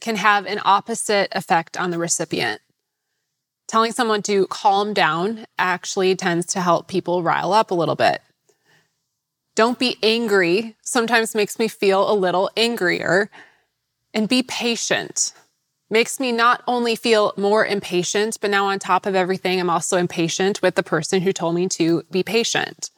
[0.00, 2.60] can have an opposite effect on the recipient.
[3.68, 8.22] Telling someone to calm down actually tends to help people rile up a little bit.
[9.56, 13.30] Don't be angry sometimes makes me feel a little angrier.
[14.14, 15.32] And be patient
[15.90, 19.96] makes me not only feel more impatient, but now on top of everything, I'm also
[19.96, 22.90] impatient with the person who told me to be patient.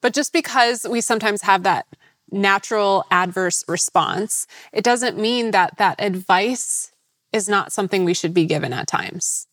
[0.00, 1.86] But just because we sometimes have that
[2.30, 6.92] natural adverse response, it doesn't mean that that advice
[7.32, 9.46] is not something we should be given at times.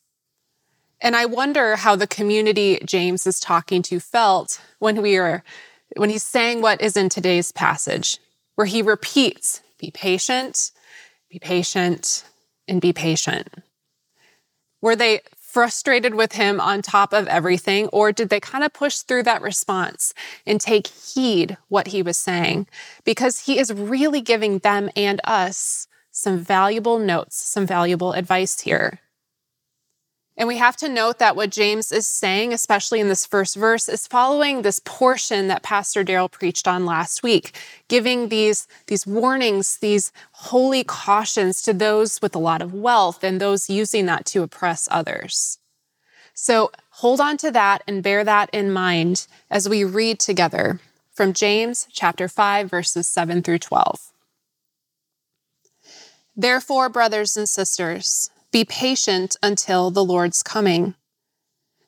[1.01, 5.43] And I wonder how the community James is talking to felt when we are
[5.97, 8.17] when he's saying what is in today's passage,
[8.55, 10.71] where he repeats, be patient,
[11.29, 12.23] be patient,
[12.67, 13.49] and be patient.
[14.81, 15.21] Were they
[15.53, 19.43] frustrated with him on top of everything, or did they kind of push through that
[19.43, 20.11] response
[20.47, 22.65] and take heed what he was saying?
[23.05, 28.99] Because he is really giving them and us some valuable notes, some valuable advice here.
[30.35, 33.87] And we have to note that what James is saying, especially in this first verse,
[33.87, 37.55] is following this portion that Pastor Daryl preached on last week,
[37.87, 43.39] giving these, these warnings, these holy cautions to those with a lot of wealth and
[43.39, 45.59] those using that to oppress others.
[46.33, 50.79] So hold on to that and bear that in mind as we read together
[51.11, 53.99] from James chapter 5, verses 7 through 12.
[56.35, 60.93] Therefore, brothers and sisters, be patient until the Lord's coming.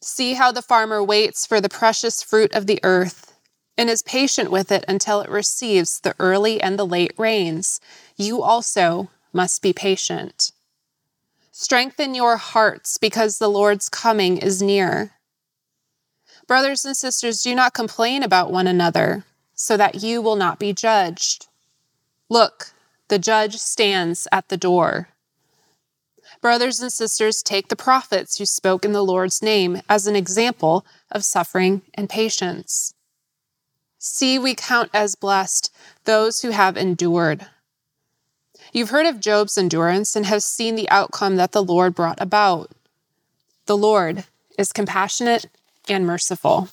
[0.02, 3.36] See how the farmer waits for the precious fruit of the earth
[3.78, 7.80] and is patient with it until it receives the early and the late rains.
[8.18, 10.52] You also must be patient.
[11.52, 15.12] Strengthen your hearts because the Lord's coming is near.
[16.48, 19.24] Brothers and sisters, do not complain about one another
[19.54, 21.48] so that you will not be judged.
[22.28, 22.74] Look,
[23.08, 25.10] the judge stands at the door.
[26.46, 30.86] Brothers and sisters, take the prophets who spoke in the Lord's name as an example
[31.10, 32.94] of suffering and patience.
[33.98, 35.74] See, we count as blessed
[36.04, 37.48] those who have endured.
[38.72, 42.70] You've heard of Job's endurance and have seen the outcome that the Lord brought about.
[43.66, 44.26] The Lord
[44.56, 45.48] is compassionate
[45.90, 46.70] and merciful.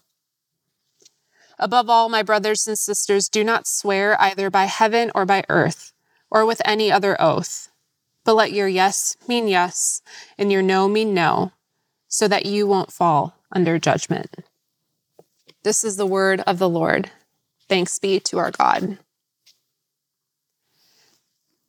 [1.59, 5.95] Above all, my brothers and sisters, do not swear either by heaven or by earth
[6.31, 7.71] or with any other oath
[8.25, 10.03] but let your yes mean yes
[10.39, 11.53] and your no mean no,
[12.09, 14.35] so that you won't fall under judgment.
[15.63, 17.11] This is the word of the Lord.
[17.69, 18.99] Thanks be to our God.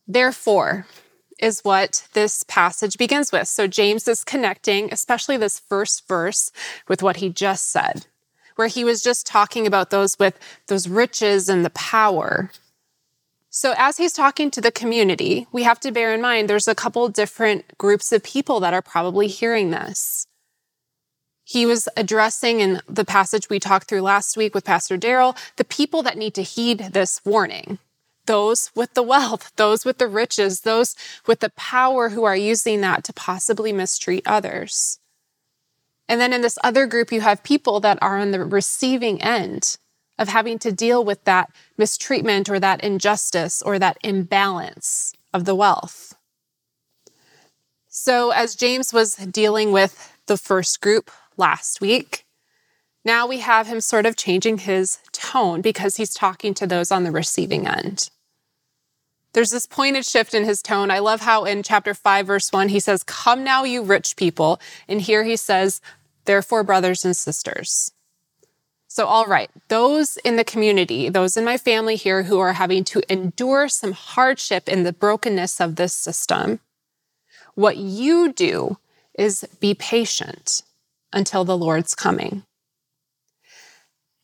[0.08, 0.86] Therefore,
[1.40, 3.48] is what this passage begins with.
[3.48, 6.52] So James is connecting, especially this first verse,
[6.88, 8.08] with what he just said,
[8.56, 12.52] where he was just talking about those with those riches and the power
[13.56, 16.74] so, as he's talking to the community, we have to bear in mind there's a
[16.74, 20.26] couple different groups of people that are probably hearing this.
[21.44, 25.64] He was addressing in the passage we talked through last week with Pastor Daryl the
[25.64, 27.78] people that need to heed this warning
[28.26, 30.96] those with the wealth, those with the riches, those
[31.28, 34.98] with the power who are using that to possibly mistreat others.
[36.10, 39.78] And then in this other group, you have people that are on the receiving end
[40.18, 45.56] of having to deal with that mistreatment or that injustice or that imbalance of the
[45.56, 46.16] wealth.
[47.88, 52.26] So, as James was dealing with the first group last week,
[53.06, 57.04] now we have him sort of changing his tone because he's talking to those on
[57.04, 58.10] the receiving end.
[59.34, 60.92] There's this pointed shift in his tone.
[60.92, 64.62] I love how in chapter 5, verse 1, he says, Come now, you rich people.
[64.88, 65.82] And here he says,
[66.26, 67.92] Therefore, brothers and sisters.
[68.94, 72.84] So, all right, those in the community, those in my family here who are having
[72.84, 76.60] to endure some hardship in the brokenness of this system,
[77.56, 78.78] what you do
[79.18, 80.62] is be patient
[81.12, 82.44] until the Lord's coming.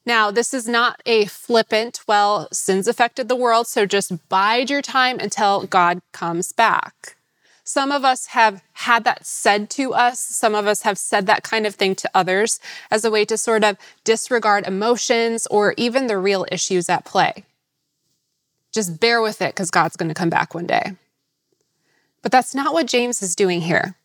[0.05, 4.83] Now, this is not a flippant, well, sin's affected the world, so just bide your
[4.83, 7.15] time until God comes back.
[7.69, 10.19] Some of us have had that said to us.
[10.19, 13.37] Some of us have said that kind of thing to others as a way to
[13.37, 17.45] sort of disregard emotions or even the real issues at play.
[18.71, 20.93] Just bear with it because God's going to come back one day.
[22.23, 23.95] But that's not what James is doing here.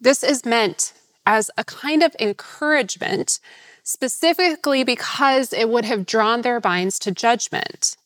[0.00, 0.94] This is meant
[1.26, 3.40] as a kind of encouragement,
[3.82, 7.98] specifically because it would have drawn their minds to judgment.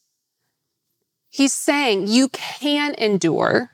[1.29, 3.71] He's saying you can endure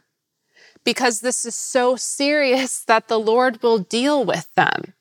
[0.86, 4.94] because this is so serious that the Lord will deal with them.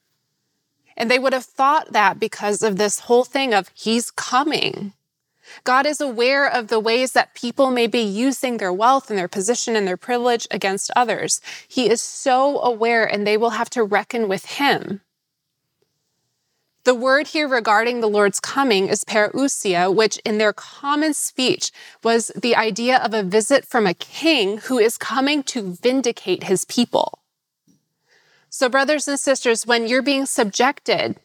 [0.97, 4.93] And they would have thought that because of this whole thing of He's coming.
[5.63, 9.27] God is aware of the ways that people may be using their wealth and their
[9.27, 11.39] position and their privilege against others.
[11.67, 15.01] He is so aware, and they will have to reckon with Him.
[16.85, 21.71] The word here regarding the Lord's coming is parousia, which in their common speech
[22.03, 26.63] was the idea of a visit from a king who is coming to vindicate his
[26.65, 27.23] people.
[28.51, 31.15] So, brothers and sisters, when you're being subjected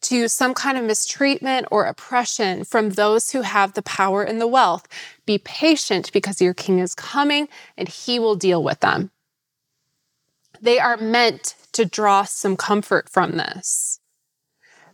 [0.00, 4.48] to some kind of mistreatment or oppression from those who have the power and the
[4.48, 4.88] wealth,
[5.26, 9.12] be patient because your king is coming and he will deal with them.
[10.60, 14.00] They are meant to draw some comfort from this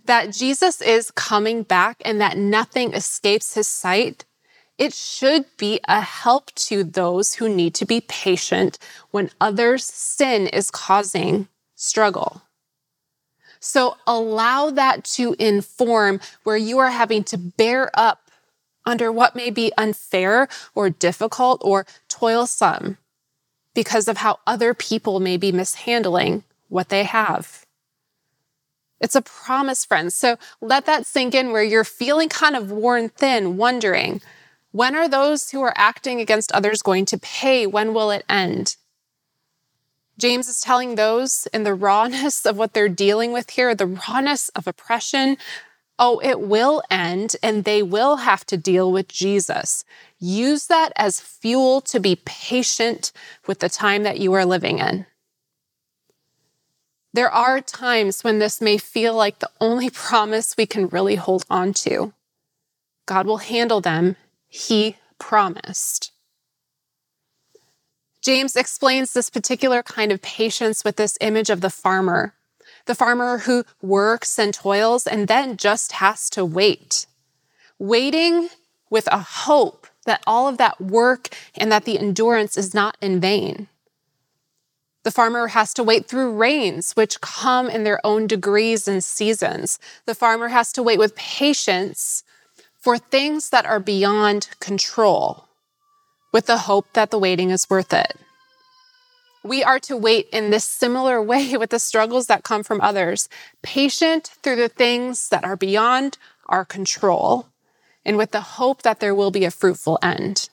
[0.04, 4.24] that Jesus is coming back and that nothing escapes his sight,
[4.78, 8.78] it should be a help to those who need to be patient
[9.10, 12.42] when others' sin is causing struggle.
[13.60, 18.30] So allow that to inform where you are having to bear up
[18.86, 22.96] under what may be unfair or difficult or toilsome
[23.74, 27.66] because of how other people may be mishandling what they have.
[29.00, 30.14] It's a promise, friends.
[30.14, 34.20] So let that sink in where you're feeling kind of worn thin, wondering,
[34.72, 37.66] when are those who are acting against others going to pay?
[37.66, 38.76] When will it end?
[40.18, 44.50] James is telling those in the rawness of what they're dealing with here, the rawness
[44.50, 45.38] of oppression,
[45.98, 49.84] oh, it will end and they will have to deal with Jesus.
[50.18, 53.12] Use that as fuel to be patient
[53.46, 55.06] with the time that you are living in.
[57.12, 61.44] There are times when this may feel like the only promise we can really hold
[61.50, 62.12] on to.
[63.06, 64.16] God will handle them.
[64.48, 66.12] He promised.
[68.22, 72.34] James explains this particular kind of patience with this image of the farmer,
[72.86, 77.06] the farmer who works and toils and then just has to wait.
[77.78, 78.50] Waiting
[78.90, 83.20] with a hope that all of that work and that the endurance is not in
[83.20, 83.68] vain.
[85.02, 89.78] The farmer has to wait through rains, which come in their own degrees and seasons.
[90.04, 92.22] The farmer has to wait with patience
[92.78, 95.46] for things that are beyond control,
[96.32, 98.16] with the hope that the waiting is worth it.
[99.42, 103.28] We are to wait in this similar way with the struggles that come from others,
[103.62, 107.46] patient through the things that are beyond our control,
[108.04, 110.50] and with the hope that there will be a fruitful end.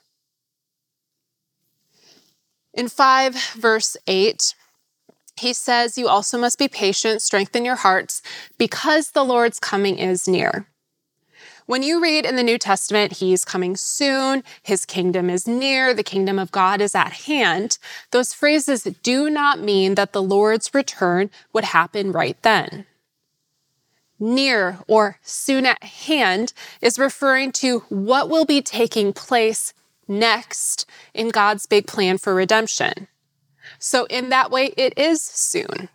[2.77, 4.53] In 5, verse 8,
[5.39, 8.21] he says, You also must be patient, strengthen your hearts,
[8.59, 10.67] because the Lord's coming is near.
[11.65, 16.03] When you read in the New Testament, He's coming soon, His kingdom is near, the
[16.03, 17.79] kingdom of God is at hand,
[18.11, 22.85] those phrases do not mean that the Lord's return would happen right then.
[24.19, 29.73] Near or soon at hand is referring to what will be taking place
[30.07, 33.07] next in God's big plan for redemption.
[33.79, 35.89] So, in that way, it is soon.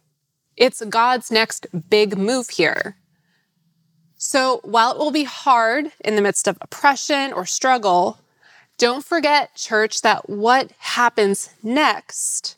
[0.57, 2.97] It's God's next big move here.
[4.17, 8.19] So, while it will be hard in the midst of oppression or struggle,
[8.79, 12.57] don't forget, church, that what happens next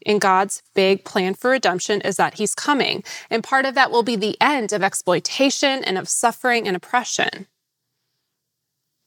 [0.00, 3.02] in God's big plan for redemption is that He's coming.
[3.28, 7.46] And part of that will be the end of exploitation and of suffering and oppression.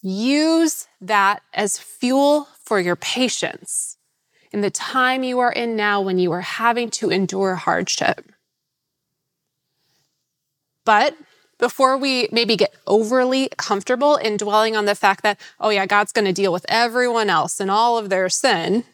[0.02, 3.98] Use that as fuel for your patience
[4.52, 8.32] in the time you are in now when you are having to endure hardship.
[10.86, 11.16] But
[11.58, 16.14] before we maybe get overly comfortable in dwelling on the fact that, oh, yeah, God's
[16.14, 18.86] going to deal with everyone else and all of their sin,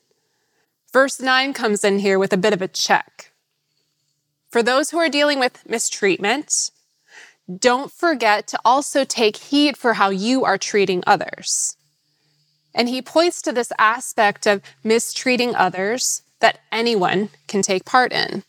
[0.92, 3.32] verse 9 comes in here with a bit of a check.
[4.50, 6.72] For those who are dealing with mistreatment,
[7.54, 11.78] don't forget to also take heed for how you are treating others.
[12.74, 18.44] And he points to this aspect of mistreating others that anyone can take part in.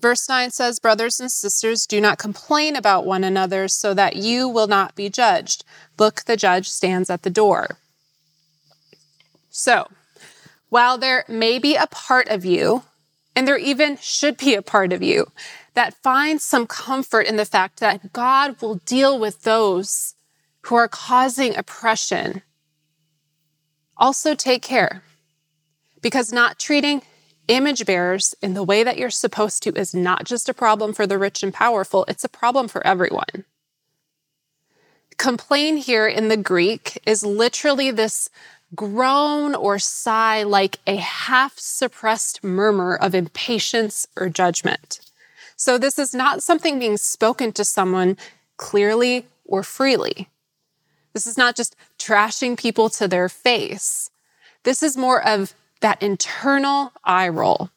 [0.00, 4.48] Verse 9 says, Brothers and sisters, do not complain about one another so that you
[4.48, 5.64] will not be judged.
[5.96, 7.78] Look, the judge stands at the door.
[9.48, 9.86] So,
[10.70, 12.82] while there may be a part of you,
[13.34, 15.32] and there even should be a part of you,
[15.74, 20.14] that finds some comfort in the fact that God will deal with those
[20.62, 22.42] who are causing oppression.
[23.96, 25.02] Also, take care
[26.00, 27.02] Because not treating
[27.48, 31.06] image bearers in the way that you're supposed to is not just a problem for
[31.06, 33.44] the rich and powerful, it's a problem for everyone.
[35.18, 38.30] Complain here in the Greek is literally this
[38.74, 45.00] groan or sigh like a half suppressed murmur of impatience or judgment.
[45.56, 48.16] So, this is not something being spoken to someone
[48.56, 50.28] clearly or freely.
[51.12, 54.10] This is not just trashing people to their face.
[54.64, 57.70] This is more of that internal eye roll,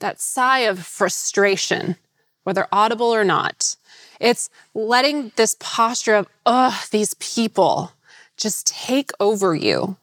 [0.00, 1.96] that sigh of frustration,
[2.44, 3.76] whether audible or not.
[4.20, 7.92] It's letting this posture of, ugh, these people
[8.36, 9.96] just take over you.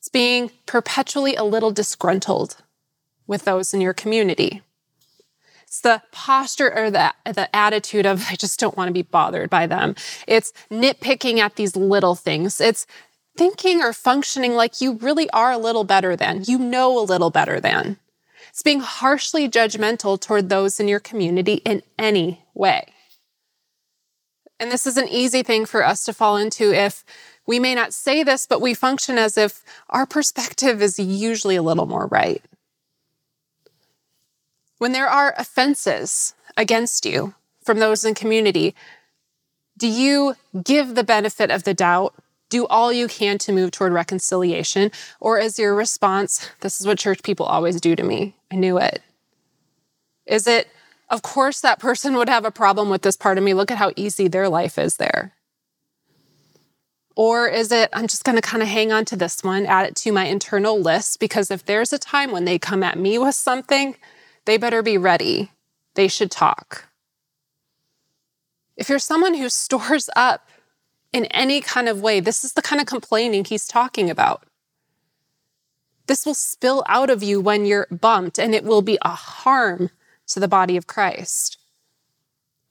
[0.00, 2.56] It's being perpetually a little disgruntled
[3.26, 4.62] with those in your community.
[5.64, 9.50] It's the posture or the, the attitude of, I just don't want to be bothered
[9.50, 9.94] by them.
[10.26, 12.62] It's nitpicking at these little things.
[12.62, 12.86] It's
[13.36, 17.30] thinking or functioning like you really are a little better than, you know a little
[17.30, 17.98] better than.
[18.48, 22.86] It's being harshly judgmental toward those in your community in any way.
[24.58, 27.04] And this is an easy thing for us to fall into if
[27.50, 31.62] we may not say this, but we function as if our perspective is usually a
[31.64, 32.44] little more right.
[34.78, 38.76] When there are offenses against you from those in community,
[39.76, 42.14] do you give the benefit of the doubt
[42.50, 44.92] do all you can to move toward reconciliation?
[45.18, 48.36] Or is your response, this is what church people always do to me?
[48.52, 49.02] I knew it.
[50.24, 50.68] Is it,
[51.08, 53.54] of course, that person would have a problem with this part of me.
[53.54, 55.34] Look at how easy their life is there.
[57.16, 59.86] Or is it, I'm just going to kind of hang on to this one, add
[59.86, 63.18] it to my internal list, because if there's a time when they come at me
[63.18, 63.96] with something,
[64.44, 65.50] they better be ready.
[65.94, 66.86] They should talk.
[68.76, 70.48] If you're someone who stores up
[71.12, 72.20] in any kind of way.
[72.20, 74.44] This is the kind of complaining he's talking about.
[76.06, 79.90] This will spill out of you when you're bumped, and it will be a harm
[80.28, 81.58] to the body of Christ.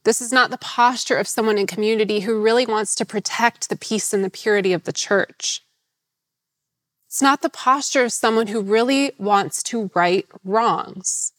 [0.03, 3.75] This is not the posture of someone in community who really wants to protect the
[3.75, 5.61] peace and the purity of the church.
[7.07, 11.33] It's not the posture of someone who really wants to right wrongs.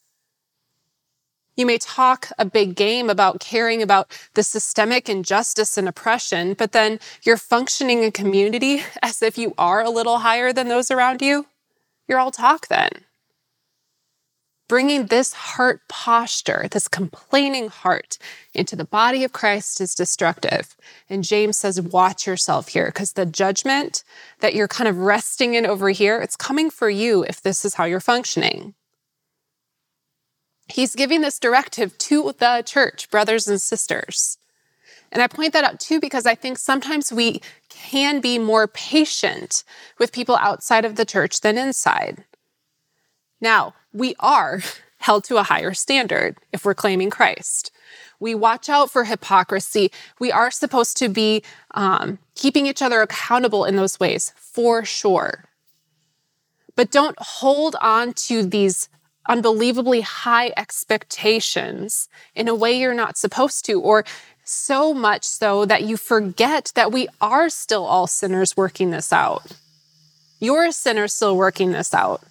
[1.56, 6.72] You may talk a big game about caring about the systemic injustice and oppression, but
[6.72, 11.22] then you're functioning in community as if you are a little higher than those around
[11.22, 11.46] you.
[12.08, 13.04] You're all talk then.
[14.70, 18.18] Bringing this heart posture, this complaining heart,
[18.54, 20.76] into the body of Christ is destructive.
[21.08, 24.04] And James says, watch yourself here, because the judgment
[24.38, 27.74] that you're kind of resting in over here, it's coming for you if this is
[27.74, 28.74] how you're functioning.
[30.68, 34.38] He's giving this directive to the church, brothers and sisters.
[35.10, 39.64] And I point that out too because I think sometimes we can be more patient
[39.98, 42.22] with people outside of the church than inside.
[43.40, 44.60] Now, we are
[44.98, 47.72] held to a higher standard if we're claiming Christ.
[48.18, 49.90] We watch out for hypocrisy.
[50.18, 51.42] We are supposed to be
[51.74, 55.46] um, keeping each other accountable in those ways, for sure.
[56.76, 58.90] But don't hold on to these
[59.26, 64.04] unbelievably high expectations in a way you're not supposed to, or
[64.44, 69.56] so much so that you forget that we are still all sinners working this out.
[70.40, 72.22] You're a sinner still working this out.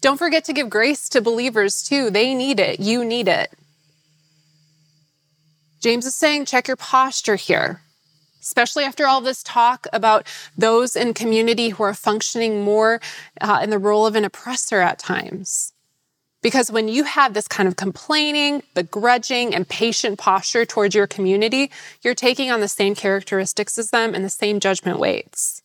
[0.00, 2.10] Don't forget to give grace to believers too.
[2.10, 2.80] They need it.
[2.80, 3.52] You need it.
[5.80, 7.80] James is saying, check your posture here,
[8.40, 10.26] especially after all this talk about
[10.56, 13.00] those in community who are functioning more
[13.40, 15.72] uh, in the role of an oppressor at times.
[16.42, 21.70] Because when you have this kind of complaining, begrudging, and patient posture towards your community,
[22.02, 25.62] you're taking on the same characteristics as them and the same judgment weights.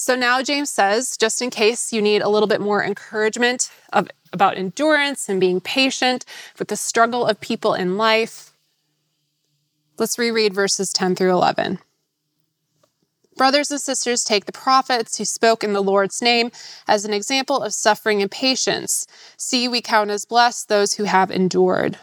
[0.00, 4.08] So now James says, just in case you need a little bit more encouragement of,
[4.32, 6.24] about endurance and being patient
[6.56, 8.52] with the struggle of people in life,
[9.98, 11.80] let's reread verses 10 through 11.
[13.36, 16.52] Brothers and sisters, take the prophets who spoke in the Lord's name
[16.86, 19.04] as an example of suffering and patience.
[19.36, 21.98] See, we count as blessed those who have endured.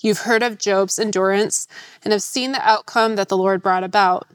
[0.00, 1.68] You've heard of Job's endurance
[2.02, 4.26] and have seen the outcome that the Lord brought about.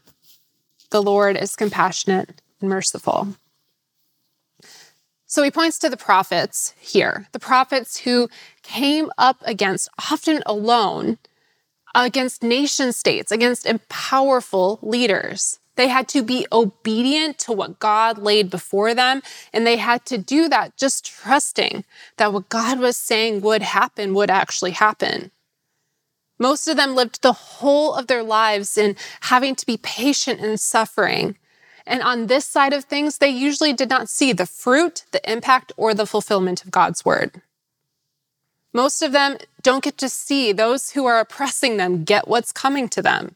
[0.92, 3.36] The Lord is compassionate merciful.
[5.26, 8.30] So he points to the prophets here, the prophets who
[8.64, 11.20] came up against, often alone,
[11.94, 15.60] against nation states, against powerful leaders.
[15.76, 19.22] They had to be obedient to what God laid before them.
[19.54, 21.86] And they had to do that just trusting
[22.18, 25.32] that what God was saying would happen would actually happen.
[26.38, 30.60] Most of them lived the whole of their lives in having to be patient and
[30.60, 31.38] suffering
[31.90, 35.72] And on this side of things, they usually did not see the fruit, the impact,
[35.76, 37.42] or the fulfillment of God's word.
[38.72, 42.90] Most of them don't get to see those who are oppressing them get what's coming
[42.90, 43.34] to them.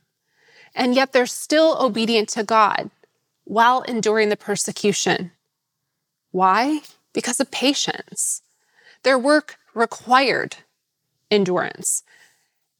[0.76, 2.92] And yet they're still obedient to God
[3.44, 5.32] while enduring the persecution.
[6.30, 6.82] Why?
[7.12, 8.44] Because of patience.
[9.02, 10.58] Their work required
[11.32, 12.04] endurance,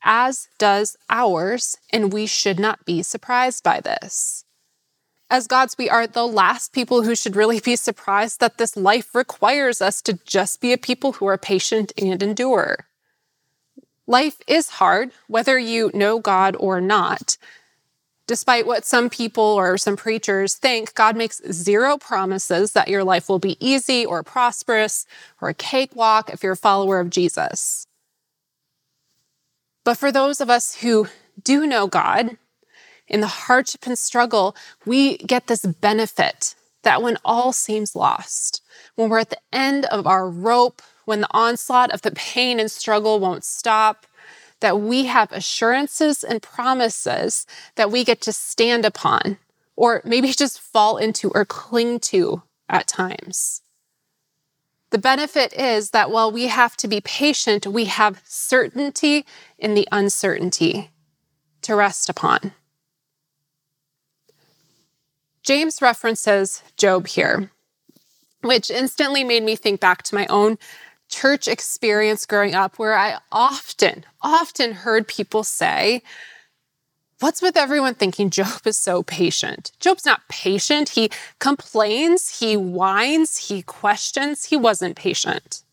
[0.04, 4.46] as does ours, and we should not be surprised by this.
[5.34, 9.16] As God's, we are the last people who should really be surprised that this life
[9.16, 12.86] requires us to just be a people who are patient and endure.
[14.06, 17.38] Life is hard, whether you know God or not.
[18.28, 23.28] Despite what some people or some preachers think, God makes zero promises that your life
[23.28, 25.08] will be easy or prosperous
[25.42, 27.88] or a cakewalk if you're a follower of Jesus.
[29.84, 31.08] But for those of us who
[31.44, 32.38] do know God,
[33.08, 34.56] in the hardship and struggle,
[34.86, 38.62] we get this benefit that when all seems lost,
[38.96, 42.72] when we're at the end of our rope, when the onslaught of the pain and
[42.72, 44.06] struggle won't stop,
[44.60, 47.46] that we have assurances and promises
[47.76, 49.38] that we get to stand upon,
[49.76, 53.62] or maybe just fall into or cling to at times.
[54.92, 59.26] The benefit is that while we have to be patient, we have certainty
[59.58, 60.92] in the uncertainty
[61.64, 62.54] to rest upon.
[65.44, 67.52] James references Job here,
[68.42, 70.58] which instantly made me think back to my own
[71.10, 76.02] church experience growing up, where I often, often heard people say,
[77.20, 79.72] What's with everyone thinking Job is so patient?
[79.80, 80.90] Job's not patient.
[80.90, 81.10] He
[81.40, 84.46] complains, he whines, he questions.
[84.46, 85.64] He wasn't patient.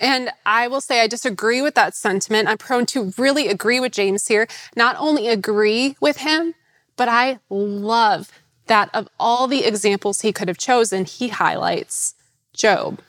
[0.00, 2.48] And I will say I disagree with that sentiment.
[2.48, 4.46] I'm prone to really agree with James here.
[4.76, 6.54] Not only agree with him,
[6.98, 8.30] but I love
[8.66, 12.14] that of all the examples he could have chosen, he highlights
[12.52, 13.00] Job.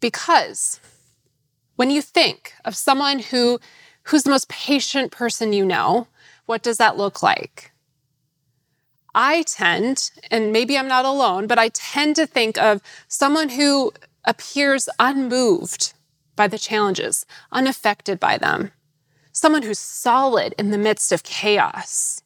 [0.00, 0.80] Because
[1.76, 3.58] when you think of someone who
[4.08, 6.08] who's the most patient person you know,
[6.44, 7.72] what does that look like?
[9.14, 13.92] I tend, and maybe I'm not alone, but I tend to think of someone who
[14.24, 15.94] appears unmoved
[16.36, 18.72] by the challenges, unaffected by them
[19.34, 22.22] someone who's solid in the midst of chaos.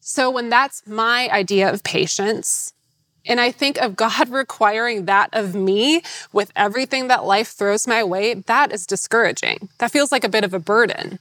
[0.00, 2.74] So, when that's my idea of patience,
[3.24, 8.04] and I think of God requiring that of me with everything that life throws my
[8.04, 9.70] way, that is discouraging.
[9.78, 11.18] That feels like a bit of a burden.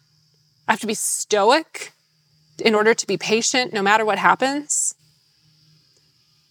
[0.67, 1.93] I have to be stoic
[2.59, 4.95] in order to be patient no matter what happens.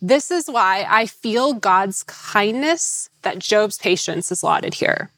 [0.00, 5.11] This is why I feel God's kindness that Job's patience is lauded here.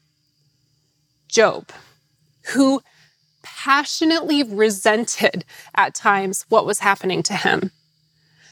[1.29, 1.69] Job,
[2.47, 2.81] who
[3.41, 7.71] passionately resented at times what was happening to him.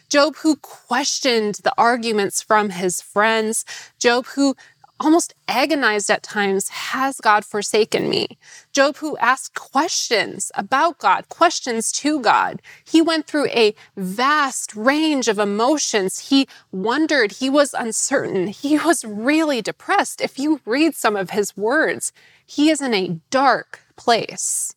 [0.10, 3.64] Job, who questioned the arguments from his friends.
[3.98, 4.56] Job, who
[5.02, 8.38] almost agonized at times Has God forsaken me?
[8.72, 12.62] Job, who asked questions about God, questions to God.
[12.84, 16.30] He went through a vast range of emotions.
[16.30, 20.22] He wondered, he was uncertain, he was really depressed.
[20.22, 22.14] If you read some of his words,
[22.46, 24.76] he is in a dark place.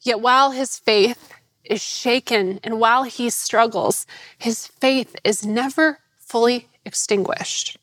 [0.00, 1.32] Yet while his faith
[1.64, 4.06] is shaken and while he struggles,
[4.38, 7.77] his faith is never fully extinguished.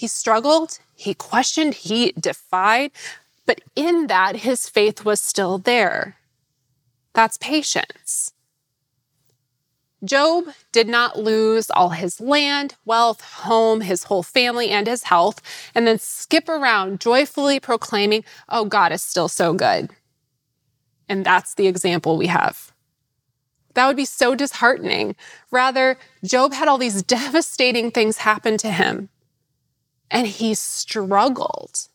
[0.00, 2.90] He struggled, he questioned, he defied,
[3.44, 6.16] but in that, his faith was still there.
[7.12, 8.32] That's patience.
[10.02, 15.42] Job did not lose all his land, wealth, home, his whole family, and his health,
[15.74, 19.90] and then skip around joyfully proclaiming, Oh, God is still so good.
[21.10, 22.72] And that's the example we have.
[23.74, 25.14] That would be so disheartening.
[25.50, 29.10] Rather, Job had all these devastating things happen to him,
[30.10, 31.88] and he struggled.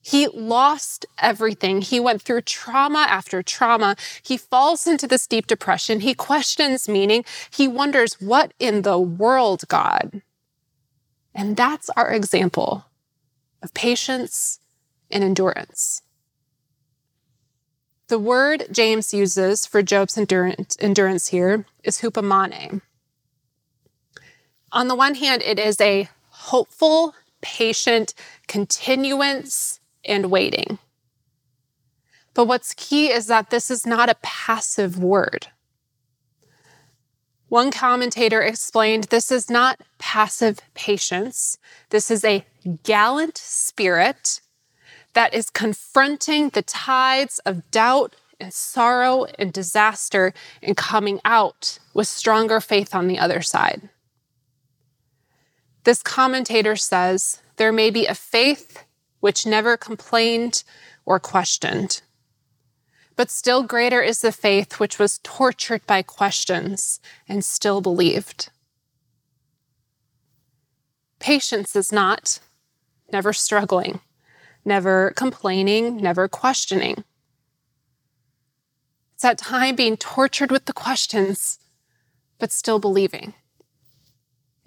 [0.00, 1.82] He lost everything.
[1.82, 3.94] He went through trauma after trauma.
[4.22, 6.00] He falls into this deep depression.
[6.00, 7.24] He questions meaning.
[7.50, 10.22] He wonders, what in the world, God?
[11.34, 12.86] And that's our example
[13.62, 14.60] of patience
[15.10, 16.02] and endurance.
[18.06, 22.80] The word James uses for Job's endurance here is hupomone.
[24.72, 26.08] On the one hand, it is a
[26.48, 28.14] hopeful, patient
[28.46, 30.78] continuance and waiting.
[32.34, 35.48] But what's key is that this is not a passive word.
[37.48, 41.58] One commentator explained this is not passive patience.
[41.90, 42.44] This is a
[42.82, 44.40] gallant spirit
[45.14, 50.32] that is confronting the tides of doubt and sorrow and disaster
[50.62, 53.88] and coming out with stronger faith on the other side.
[55.84, 58.84] This commentator says there may be a faith
[59.20, 60.62] which never complained
[61.04, 62.02] or questioned.
[63.16, 68.50] But still greater is the faith which was tortured by questions and still believed.
[71.18, 72.38] Patience is not
[73.12, 74.00] never struggling,
[74.64, 77.04] never complaining, never questioning.
[79.14, 81.58] It's that time being tortured with the questions,
[82.38, 83.34] but still believing.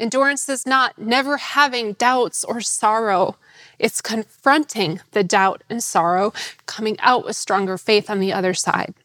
[0.01, 3.37] Endurance is not never having doubts or sorrow.
[3.77, 6.33] It's confronting the doubt and sorrow,
[6.65, 8.95] coming out with stronger faith on the other side.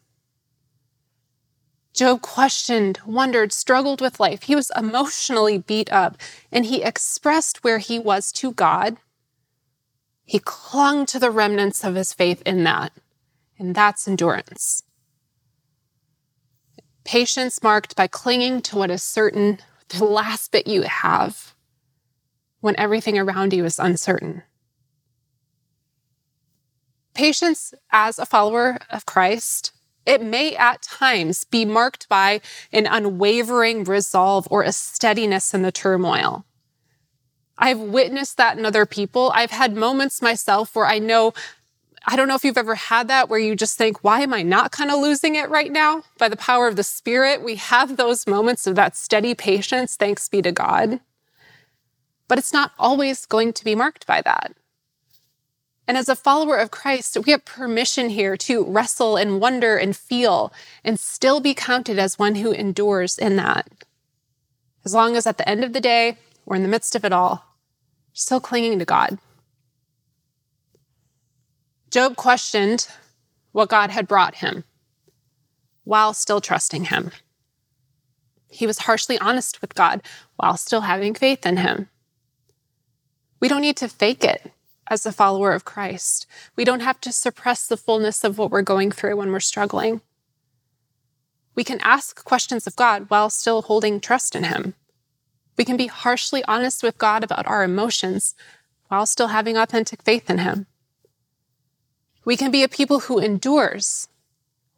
[1.93, 4.43] Job questioned, wondered, struggled with life.
[4.43, 6.17] He was emotionally beat up,
[6.51, 8.97] and he expressed where he was to God.
[10.25, 12.91] He clung to the remnants of his faith in that,
[13.59, 14.81] and that's endurance.
[17.03, 21.53] Patience marked by clinging to what is certain the last bit you have
[22.59, 24.43] when everything around you is uncertain.
[27.13, 29.71] Patience as a follower of Christ,
[30.05, 35.71] it may at times be marked by an unwavering resolve or a steadiness in the
[35.71, 36.45] turmoil.
[37.57, 39.31] I've witnessed that in other people.
[39.33, 41.33] I've had moments myself where I know
[42.09, 44.41] I don't know if you've ever had that where you just think, why am I
[44.41, 46.03] not kind of losing it right now?
[46.17, 50.29] By the power of the Spirit, we have those moments of that steady patience, thanks
[50.29, 51.01] be to God.
[52.29, 54.53] But it's not always going to be marked by that.
[55.85, 59.95] And as a follower of Christ, we have permission here to wrestle and wonder and
[59.95, 60.53] feel
[60.85, 63.67] and still be counted as one who endures in that.
[64.85, 67.11] As long as at the end of the day, we're in the midst of it
[67.11, 67.43] all,
[68.13, 69.17] still clinging to God.
[71.91, 72.87] Job questioned
[73.51, 74.63] what God had brought him
[75.83, 77.11] while still trusting him.
[78.49, 80.01] He was harshly honest with God
[80.35, 81.89] while still having faith in him.
[83.39, 84.51] We don't need to fake it
[84.89, 86.25] as a follower of Christ.
[86.55, 90.01] We don't have to suppress the fullness of what we're going through when we're struggling.
[91.55, 94.75] We can ask questions of God while still holding trust in Him.
[95.57, 98.35] We can be harshly honest with God about our emotions
[98.89, 100.67] while still having authentic faith in Him.
[102.27, 104.09] We can be a people who endures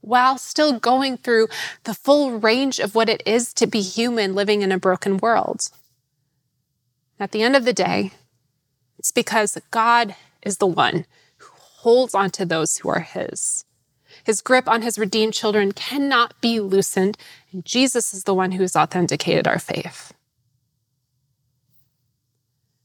[0.02, 1.48] while still going through
[1.84, 5.62] the full range of what it is to be human living in a broken world.
[7.20, 8.12] At the end of the day,
[9.00, 11.08] it's because God is the one
[11.38, 13.66] who holds onto those who are His.
[14.24, 17.18] His grip on His redeemed children cannot be loosened,
[17.52, 20.14] and Jesus is the one who has authenticated our faith.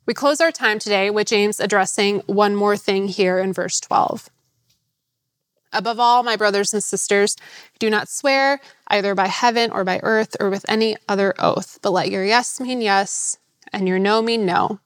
[0.06, 4.30] We close our time today with James addressing one more thing here in verse 12.
[5.74, 7.36] Above all, my brothers and sisters,
[7.78, 11.90] do not swear either by heaven or by earth or with any other oath, but
[11.90, 13.38] let your yes mean yes
[13.72, 14.78] and your no mean no,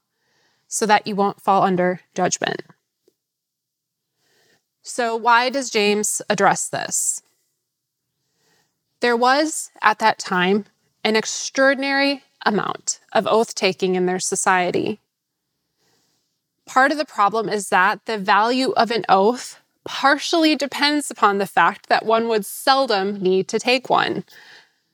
[0.67, 2.61] so that you won't fall under judgment.
[4.81, 7.21] So, why does James address this?
[9.01, 10.65] There was at that time
[11.03, 14.99] an extraordinary amount of oath taking in their society.
[16.65, 21.47] Part of the problem is that the value of an oath partially depends upon the
[21.47, 24.23] fact that one would seldom need to take one.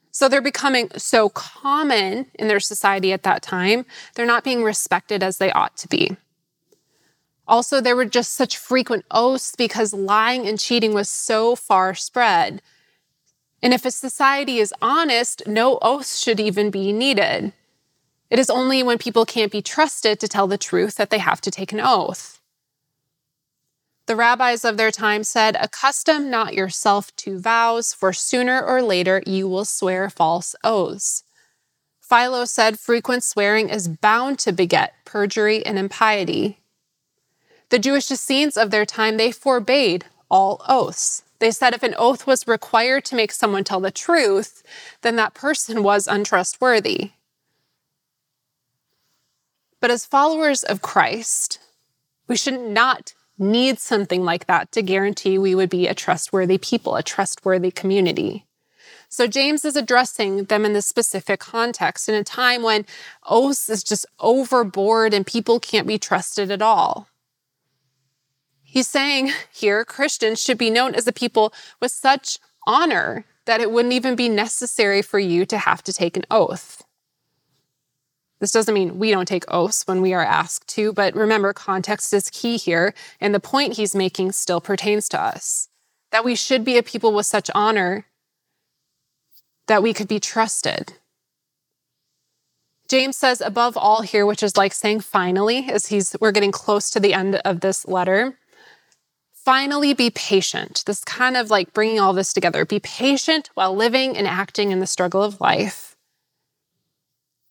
[0.10, 5.22] So they're becoming so common in their society at that time, they're not being respected
[5.22, 6.16] as they ought to be.
[7.46, 12.62] Also, there were just such frequent oaths because lying and cheating was so far spread.
[13.62, 17.52] And if a society is honest, no oaths should even be needed.
[18.30, 21.42] It is only when people can't be trusted to tell the truth that they have
[21.42, 22.40] to take an oath.
[24.08, 29.24] The rabbis of their time said, Accustom not yourself to vows, for sooner or later
[29.26, 31.24] you will swear false oaths.
[32.02, 36.60] Philo said, Frequent swearing is bound to beget perjury and impiety.
[37.70, 41.24] The Jewish Essenes of their time, they forbade all oaths.
[41.40, 44.62] They said if an oath was required to make someone tell the truth,
[45.02, 47.12] then that person was untrustworthy.
[49.80, 51.60] But as followers of Christ,
[52.28, 56.96] we should not need something like that to guarantee we would be a trustworthy people,
[56.96, 58.46] a trustworthy community.
[59.10, 62.86] So James is addressing them in this specific context in a time when
[63.26, 67.08] oaths is just overboard and people can't be trusted at all.
[68.64, 73.72] He's saying here Christians should be known as a people with such honor that it
[73.72, 76.84] wouldn't even be necessary for you to have to take an oath.
[78.46, 82.14] This doesn't mean we don't take oaths when we are asked to, but remember, context
[82.14, 85.68] is key here, and the point he's making still pertains to us.
[86.12, 88.06] that we should be a people with such honor
[89.68, 90.94] that we could be trusted.
[92.88, 96.92] James says above all here, which is like saying finally, as he's we're getting close
[96.92, 98.38] to the end of this letter.
[99.34, 100.84] Finally, be patient.
[100.86, 102.64] This kind of like bringing all this together.
[102.64, 105.95] Be patient while living and acting in the struggle of life.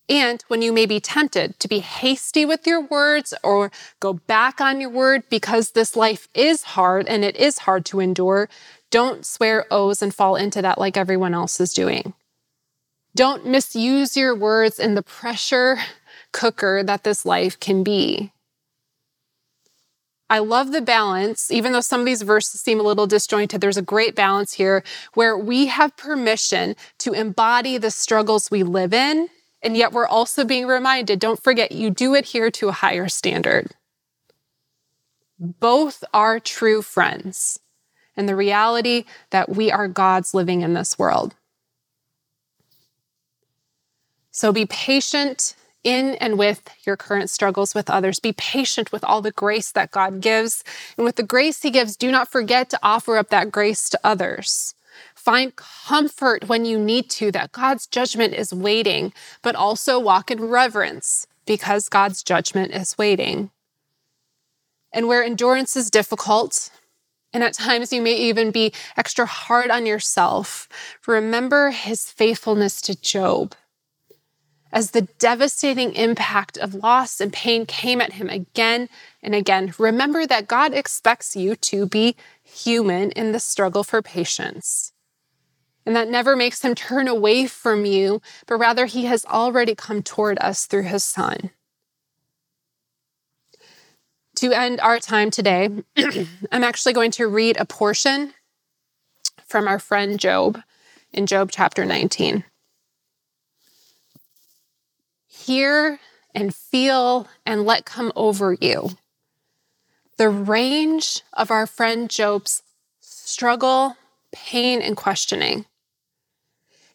[0.08, 4.60] And when you may be tempted to be hasty with your words or go back
[4.60, 8.48] on your word because this life is hard and it is hard to endure,
[8.90, 12.12] don't swear oaths and fall into that like everyone else is doing.
[13.16, 15.78] Don't misuse your words in the pressure
[16.32, 18.32] cooker that this life can be.
[20.28, 23.76] I love the balance, even though some of these verses seem a little disjointed, there's
[23.76, 29.28] a great balance here where we have permission to embody the struggles we live in,
[29.64, 33.72] and yet we're also being reminded don't forget, you do adhere to a higher standard.
[35.38, 37.58] Both are true friends,
[38.16, 41.34] and the reality that we are God's living in this world.
[44.30, 48.18] So be patient in and with your current struggles with others.
[48.18, 50.64] Be patient with all the grace that God gives.
[50.96, 54.00] And with the grace He gives, do not forget to offer up that grace to
[54.02, 54.74] others.
[55.24, 60.38] Find comfort when you need to, that God's judgment is waiting, but also walk in
[60.44, 63.50] reverence because God's judgment is waiting.
[64.92, 66.68] And where endurance is difficult,
[67.32, 70.68] and at times you may even be extra hard on yourself,
[71.06, 73.54] remember his faithfulness to Job
[74.74, 78.90] as the devastating impact of loss and pain came at him again
[79.22, 79.72] and again.
[79.78, 84.93] Remember that God expects you to be human in the struggle for patience.
[85.86, 90.02] And that never makes him turn away from you, but rather he has already come
[90.02, 91.50] toward us through his son.
[94.36, 95.68] To end our time today,
[96.52, 98.32] I'm actually going to read a portion
[99.44, 100.60] from our friend Job
[101.12, 102.44] in Job chapter 19
[105.44, 105.98] hear
[106.34, 108.90] and feel and let come over you.
[110.16, 112.62] The range of our friend Job's
[113.00, 113.96] struggle,
[114.32, 115.66] pain, and questioning.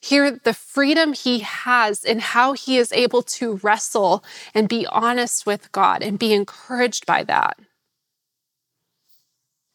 [0.01, 5.45] Hear the freedom he has in how he is able to wrestle and be honest
[5.45, 7.59] with God and be encouraged by that.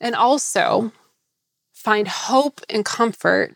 [0.00, 0.92] And also
[1.72, 3.54] find hope and comfort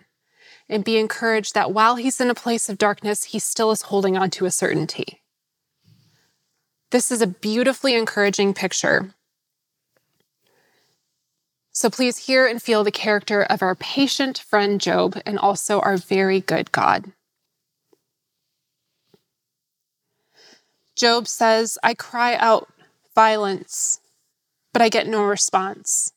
[0.68, 4.18] and be encouraged that while he's in a place of darkness, he still is holding
[4.18, 5.22] on to a certainty.
[6.90, 9.14] This is a beautifully encouraging picture.
[11.78, 15.96] So please hear and feel the character of our patient friend Job and also our
[15.96, 17.12] very good God.
[20.96, 22.68] Job says, I cry out
[23.14, 24.00] violence,
[24.72, 26.12] but I get no response.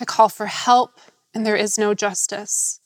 [0.00, 1.00] I call for help,
[1.34, 2.79] and there is no justice.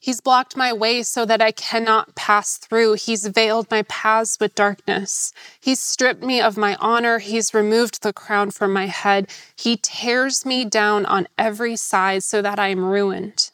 [0.00, 2.94] He's blocked my way so that I cannot pass through.
[2.94, 5.32] He's veiled my paths with darkness.
[5.60, 7.18] He's stripped me of my honor.
[7.18, 9.28] He's removed the crown from my head.
[9.56, 13.50] He tears me down on every side so that I am ruined.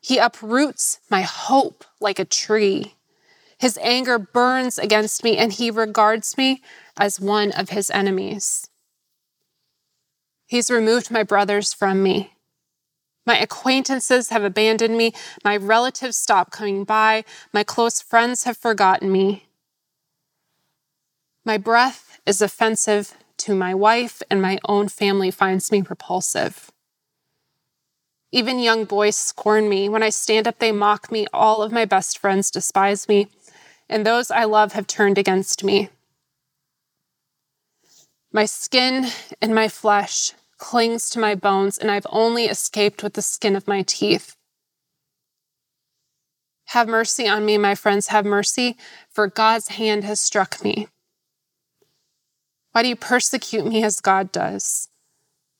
[0.00, 2.94] He uproots my hope like a tree.
[3.56, 6.60] His anger burns against me, and he regards me
[6.96, 8.68] as one of his enemies.
[10.46, 12.32] He's removed my brothers from me.
[13.24, 15.12] My acquaintances have abandoned me.
[15.44, 17.24] My relatives stop coming by.
[17.52, 19.46] My close friends have forgotten me.
[21.44, 26.70] My breath is offensive to my wife, and my own family finds me repulsive.
[28.30, 29.88] Even young boys scorn me.
[29.88, 31.26] When I stand up, they mock me.
[31.32, 33.28] All of my best friends despise me,
[33.88, 35.90] and those I love have turned against me.
[38.32, 39.08] My skin
[39.42, 40.32] and my flesh
[40.62, 44.36] clings to my bones, and I've only escaped with the skin of my teeth.
[46.66, 48.76] Have mercy on me, my friends, have mercy,
[49.10, 50.86] for God's hand has struck me.
[52.70, 54.88] Why do you persecute me as God does?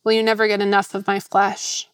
[0.04, 1.88] Will you never get enough of my flesh?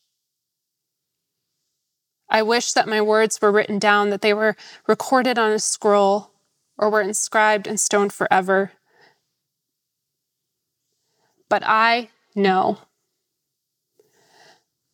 [2.29, 4.55] I wish that my words were written down, that they were
[4.87, 6.31] recorded on a scroll,
[6.77, 8.73] or were inscribed in stone forever.
[11.49, 12.81] But I know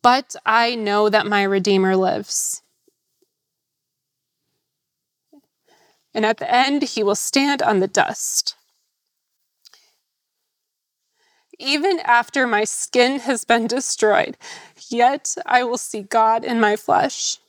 [0.05, 2.61] but I know that my Redeemer lives.
[6.13, 8.55] And at the end, he will stand on the dust.
[11.57, 14.37] Even after my skin has been destroyed,
[14.89, 17.39] yet I will see God in my flesh.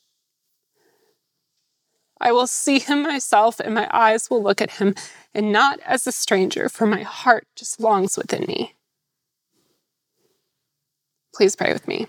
[2.19, 4.95] I will see him myself, and my eyes will look at him,
[5.35, 8.73] and not as a stranger, for my heart just longs within me.
[11.35, 12.07] Please pray with me.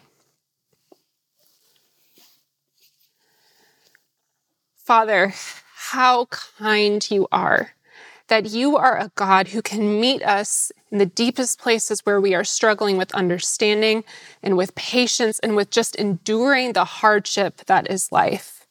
[4.87, 5.33] Father,
[5.75, 7.73] how kind you are
[8.29, 12.33] that you are a God who can meet us in the deepest places where we
[12.33, 14.05] are struggling with understanding
[14.41, 18.65] and with patience and with just enduring the hardship that is life.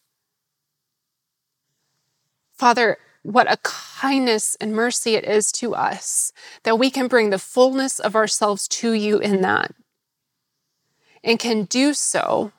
[2.55, 7.39] Father, what a kindness and mercy it is to us that we can bring the
[7.39, 9.75] fullness of ourselves to you in that
[11.23, 12.53] and can do so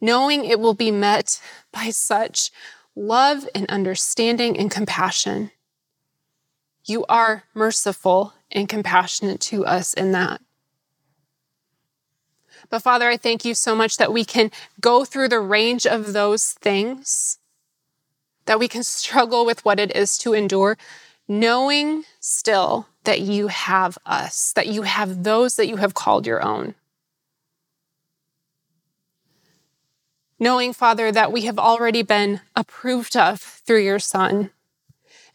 [0.00, 1.40] knowing it will be met
[1.72, 2.50] by such
[2.94, 5.50] love and understanding and compassion.
[6.84, 10.40] You are merciful and compassionate to us in that.
[12.68, 16.12] But Father, I thank you so much that we can go through the range of
[16.12, 17.38] those things,
[18.46, 20.76] that we can struggle with what it is to endure,
[21.26, 26.44] knowing still that you have us, that you have those that you have called your
[26.44, 26.74] own.
[30.40, 34.50] Knowing, Father, that we have already been approved of through your Son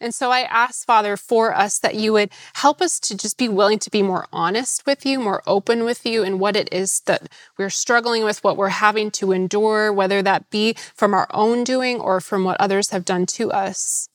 [0.00, 3.48] and so I ask, Father, for us that you would help us to just be
[3.48, 7.00] willing to be more honest with you, more open with you, and what it is
[7.06, 11.64] that we're struggling with, what we're having to endure, whether that be from our own
[11.64, 14.08] doing or from what others have done to us.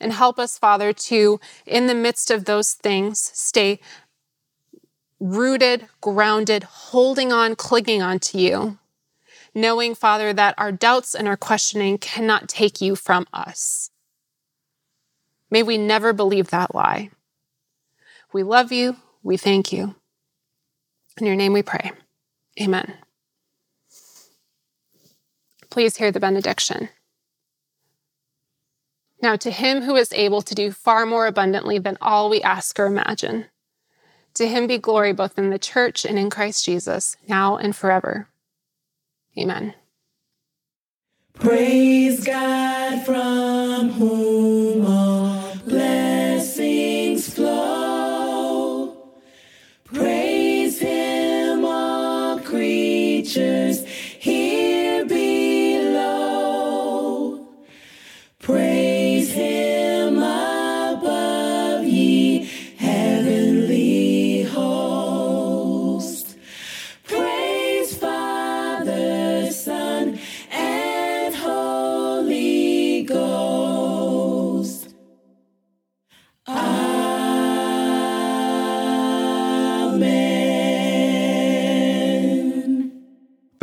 [0.00, 3.78] And help us, Father, to, in the midst of those things, stay
[5.22, 8.78] rooted, grounded, holding on, clinging on to you
[9.54, 13.90] knowing, Father, that our doubts and our questioning cannot take you from us.
[15.50, 17.10] May we never believe that lie.
[18.32, 18.96] We love you.
[19.22, 19.94] We thank you.
[21.18, 21.92] In your name we pray.
[22.60, 22.94] Amen.
[25.70, 26.88] Please hear the benediction.
[29.22, 32.78] Now, to him who is able to do far more abundantly than all we ask
[32.80, 33.46] or imagine,
[34.34, 38.28] to him be glory both in the church and in Christ Jesus, now and forever.
[39.38, 39.74] Amen.
[41.34, 45.01] Praise God from whom all